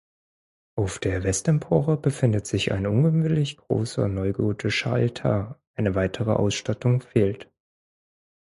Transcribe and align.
Auf 0.75 0.97
der 0.97 1.21
Westempore 1.23 1.95
befindet 1.95 2.47
sich 2.47 2.71
ein 2.71 2.87
ungewöhnlich 2.87 3.57
großer 3.57 4.07
neugotischer 4.07 4.93
Altar, 4.93 5.61
eine 5.75 5.93
weitere 5.93 6.31
Ausstattung 6.31 7.01
fehlt. 7.01 7.51